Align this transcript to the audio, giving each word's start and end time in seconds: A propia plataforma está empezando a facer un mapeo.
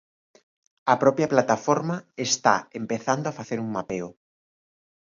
A 0.93 0.95
propia 1.03 1.31
plataforma 1.33 1.95
está 2.27 2.55
empezando 2.81 3.25
a 3.29 3.35
facer 3.39 3.57
un 3.65 3.69
mapeo. 3.75 4.09